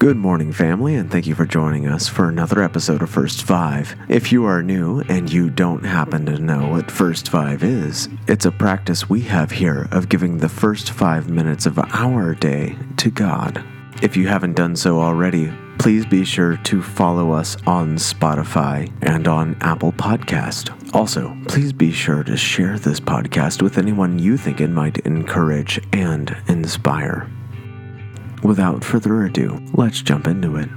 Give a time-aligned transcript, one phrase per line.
[0.00, 3.94] Good morning, family, and thank you for joining us for another episode of First Five.
[4.08, 8.46] If you are new and you don't happen to know what First Five is, it's
[8.46, 13.10] a practice we have here of giving the first five minutes of our day to
[13.10, 13.62] God.
[14.00, 19.28] If you haven't done so already, please be sure to follow us on Spotify and
[19.28, 20.94] on Apple Podcast.
[20.94, 25.78] Also, please be sure to share this podcast with anyone you think it might encourage
[25.92, 27.30] and inspire.
[28.42, 30.68] Without further ado, let's jump into it.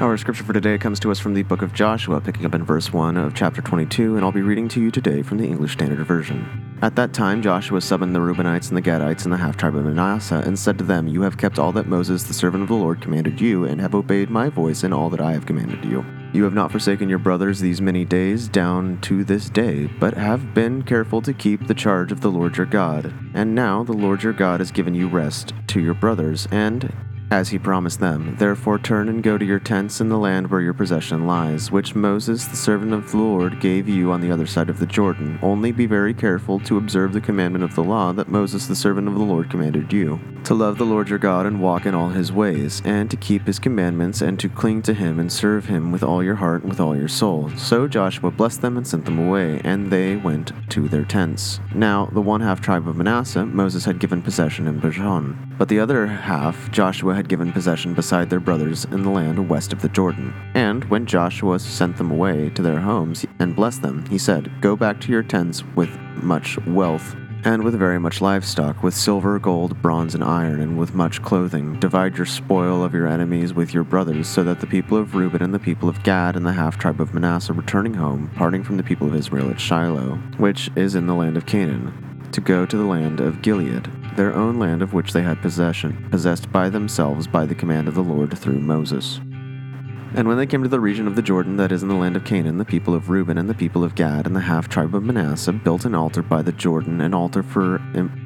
[0.00, 2.62] Our scripture for today comes to us from the book of Joshua, picking up in
[2.62, 5.72] verse 1 of chapter 22, and I'll be reading to you today from the English
[5.72, 6.65] Standard Version.
[6.82, 9.84] At that time, Joshua summoned the Reubenites and the Gadites and the half tribe of
[9.84, 12.74] Manasseh, and said to them, You have kept all that Moses, the servant of the
[12.74, 16.04] Lord, commanded you, and have obeyed my voice in all that I have commanded you.
[16.34, 20.52] You have not forsaken your brothers these many days down to this day, but have
[20.52, 23.12] been careful to keep the charge of the Lord your God.
[23.32, 26.92] And now the Lord your God has given you rest to your brothers, and
[27.30, 28.36] as he promised them.
[28.38, 31.94] Therefore turn and go to your tents in the land where your possession lies, which
[31.94, 35.38] Moses, the servant of the Lord, gave you on the other side of the Jordan.
[35.42, 39.08] Only be very careful to observe the commandment of the law that Moses, the servant
[39.08, 42.10] of the Lord, commanded you to love the Lord your God and walk in all
[42.10, 45.90] his ways, and to keep his commandments, and to cling to him and serve him
[45.90, 47.50] with all your heart and with all your soul.
[47.56, 51.58] So Joshua blessed them and sent them away, and they went to their tents.
[51.74, 55.80] Now, the one half tribe of Manasseh, Moses had given possession in Bashan, but the
[55.80, 59.88] other half Joshua had given possession beside their brothers in the land west of the
[59.88, 60.34] Jordan.
[60.54, 64.76] And when Joshua sent them away to their homes and blessed them, he said, Go
[64.76, 65.90] back to your tents with
[66.22, 70.94] much wealth and with very much livestock, with silver, gold, bronze, and iron, and with
[70.94, 71.78] much clothing.
[71.78, 75.42] Divide your spoil of your enemies with your brothers, so that the people of Reuben
[75.42, 78.76] and the people of Gad and the half tribe of Manasseh returning home, parting from
[78.76, 82.66] the people of Israel at Shiloh, which is in the land of Canaan, to go
[82.66, 86.68] to the land of Gilead, their own land of which they had possession, possessed by
[86.68, 89.20] themselves by the command of the Lord through Moses.
[90.14, 92.16] And when they came to the region of the Jordan that is in the land
[92.16, 94.94] of Canaan, the people of Reuben and the people of Gad and the half tribe
[94.94, 97.82] of Manasseh built an altar by the Jordan, an altar for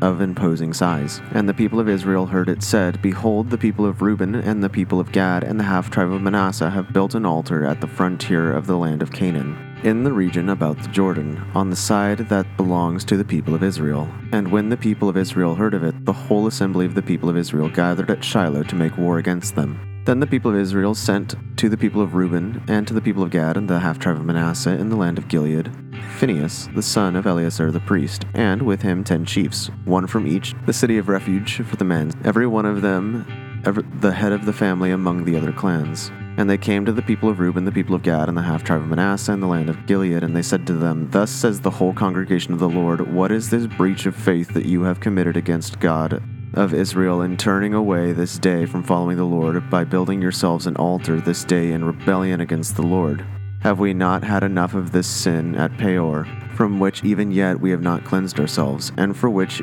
[0.00, 1.20] of imposing size.
[1.32, 4.70] And the people of Israel heard it said, Behold, the people of Reuben and the
[4.70, 7.86] people of Gad and the half tribe of Manasseh have built an altar at the
[7.86, 12.18] frontier of the land of Canaan, in the region about the Jordan, on the side
[12.30, 14.08] that belongs to the people of Israel.
[14.32, 17.28] And when the people of Israel heard of it, the whole assembly of the people
[17.28, 20.02] of Israel gathered at Shiloh to make war against them.
[20.06, 23.22] Then the people of Israel sent to the people of Reuben and to the people
[23.22, 25.70] of Gad and the half tribe of Manasseh in the land of Gilead
[26.18, 30.54] Phinehas, the son of Eleazar the priest, and with him ten chiefs, one from each,
[30.66, 33.26] the city of refuge for the men, every one of them
[33.64, 36.10] the head of the family among the other clans.
[36.36, 38.64] And they came to the people of Reuben, the people of Gad, and the half
[38.64, 41.60] tribe of Manasseh, and the land of Gilead, and they said to them, Thus says
[41.60, 45.00] the whole congregation of the Lord, What is this breach of faith that you have
[45.00, 46.22] committed against God
[46.54, 50.76] of Israel in turning away this day from following the Lord by building yourselves an
[50.76, 53.24] altar this day in rebellion against the Lord?
[53.60, 57.70] Have we not had enough of this sin at Peor, from which even yet we
[57.70, 59.62] have not cleansed ourselves, and for which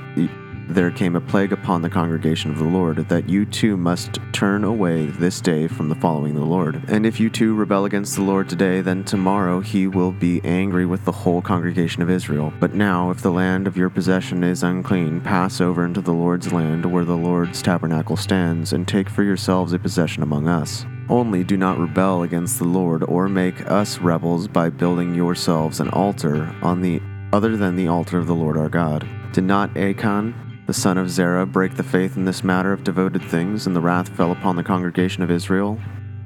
[0.74, 4.64] there came a plague upon the congregation of the Lord, that you too must turn
[4.64, 6.84] away this day from the following the Lord.
[6.88, 10.86] And if you too rebel against the Lord today, then tomorrow he will be angry
[10.86, 12.54] with the whole congregation of Israel.
[12.60, 16.54] But now, if the land of your possession is unclean, pass over into the Lord's
[16.54, 20.86] land where the Lord's tabernacle stands, and take for yourselves a possession among us.
[21.10, 25.90] Only do not rebel against the Lord, or make us rebels by building yourselves an
[25.90, 27.02] altar on the
[27.34, 29.08] other than the altar of the Lord our God.
[29.34, 33.22] Did not Achan the son of Zerah, break the faith in this matter of devoted
[33.24, 35.78] things, and the wrath fell upon the congregation of Israel,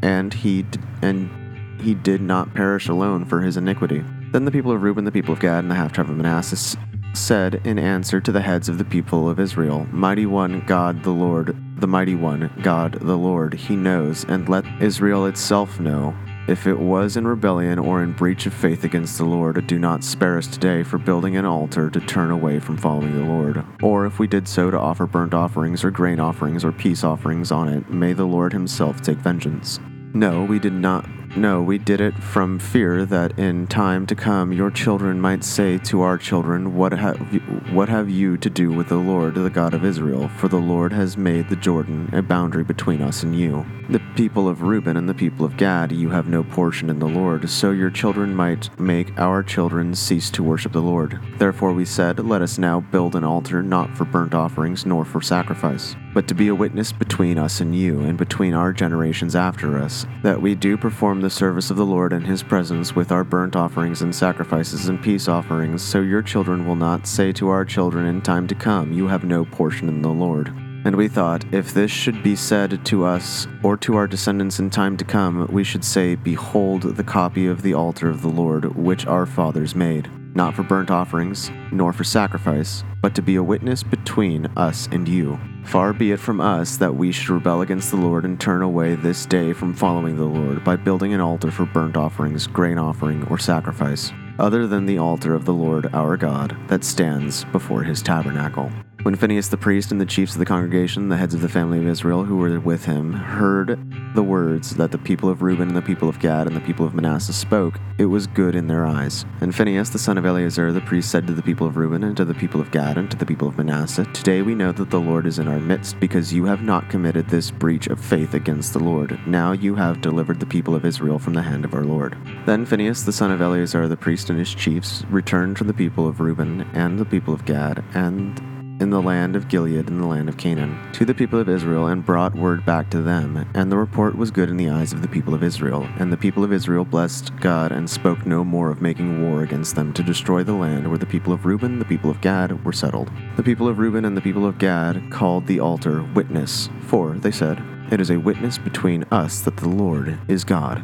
[0.04, 4.06] and he d- and he did not perish alone for his iniquity.
[4.34, 6.78] Then the people of Reuben, the people of Gad, and the half tribe of Manasseh
[7.16, 11.10] said in answer to the heads of the people of Israel, Mighty One, God the
[11.10, 16.14] Lord, the Mighty One, God the Lord, He knows, and let Israel itself know
[16.48, 20.04] if it was in rebellion or in breach of faith against the Lord, do not
[20.04, 23.66] spare us today for building an altar to turn away from following the Lord.
[23.82, 27.52] Or if we did so to offer burnt offerings or grain offerings or peace offerings
[27.52, 29.80] on it, may the Lord himself take vengeance.
[30.14, 34.54] No, we did not no, we did it from fear that in time to come
[34.54, 37.40] your children might say to our children, What have you,
[37.74, 40.30] what have you to do with the Lord, the God of Israel?
[40.38, 43.66] For the Lord has made the Jordan a boundary between us and you.
[43.90, 47.08] The people of Reuben and the people of Gad, you have no portion in the
[47.08, 51.20] Lord, so your children might make our children cease to worship the Lord.
[51.38, 55.22] Therefore we said, Let us now build an altar not for burnt offerings nor for
[55.22, 59.78] sacrifice, but to be a witness between us and you, and between our generations after
[59.78, 63.24] us, that we do perform the service of the Lord in his presence with our
[63.24, 67.66] burnt offerings and sacrifices and peace offerings, so your children will not say to our
[67.66, 70.65] children in time to come, You have no portion in the Lord.
[70.86, 74.70] And we thought, if this should be said to us or to our descendants in
[74.70, 78.76] time to come, we should say, Behold the copy of the altar of the Lord,
[78.76, 83.42] which our fathers made, not for burnt offerings, nor for sacrifice, but to be a
[83.42, 85.40] witness between us and you.
[85.64, 88.94] Far be it from us that we should rebel against the Lord and turn away
[88.94, 93.28] this day from following the Lord by building an altar for burnt offerings, grain offering,
[93.28, 98.04] or sacrifice, other than the altar of the Lord our God that stands before his
[98.04, 98.72] tabernacle.
[99.06, 101.78] When Phinehas the priest and the chiefs of the congregation, the heads of the family
[101.78, 103.78] of Israel who were with him, heard
[104.16, 106.88] the words that the people of Reuben and the people of Gad and the people
[106.88, 109.24] of Manasseh spoke, it was good in their eyes.
[109.42, 112.18] And Phinehas the son of Eleazar the priest said to the people of Reuben and
[112.18, 114.90] to the people of Gad and to the people of Manasseh, Today we know that
[114.90, 118.34] the Lord is in our midst, because you have not committed this breach of faith
[118.34, 119.20] against the Lord.
[119.28, 122.18] Now you have delivered the people of Israel from the hand of our Lord.
[122.48, 126.08] Then Phinehas the son of Eleazar the priest and his chiefs returned from the people
[126.08, 130.06] of Reuben and the people of Gad and in the land of Gilead and the
[130.06, 133.50] land of Canaan to the people of Israel and brought word back to them.
[133.54, 135.88] And the report was good in the eyes of the people of Israel.
[135.98, 139.76] And the people of Israel blessed God and spoke no more of making war against
[139.76, 142.74] them to destroy the land where the people of Reuben, the people of Gad, were
[142.74, 143.10] settled.
[143.38, 147.32] The people of Reuben and the people of Gad called the altar Witness, for, they
[147.32, 150.84] said, it is a witness between us that the Lord is God.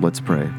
[0.00, 0.50] Let's pray.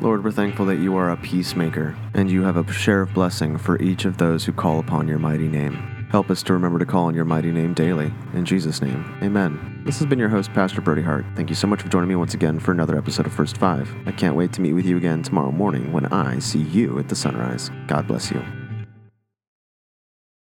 [0.00, 3.58] Lord, we're thankful that you are a peacemaker, and you have a share of blessing
[3.58, 5.74] for each of those who call upon your mighty name.
[6.10, 8.12] Help us to remember to call on your mighty name daily.
[8.32, 9.82] In Jesus' name, amen.
[9.84, 11.26] This has been your host, Pastor Brody Hart.
[11.34, 13.92] Thank you so much for joining me once again for another episode of First Five.
[14.06, 17.08] I can't wait to meet with you again tomorrow morning when I see you at
[17.08, 17.70] the sunrise.
[17.88, 18.40] God bless you.